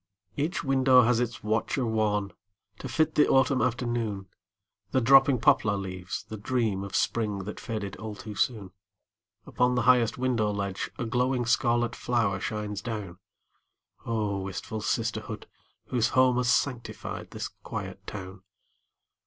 [0.35, 2.33] Each window has its watcher wan
[2.79, 4.29] To fit the autumn afternoon,
[4.89, 8.71] The dropping poplar leaves, the dream Of spring that faded all too soon.
[9.45, 13.19] Upon the highest window ledge A glowing scarlet flower shines down.
[14.03, 15.45] Oh, wistful sisterhood,
[15.89, 18.41] whose home Has sanctified this quiet town!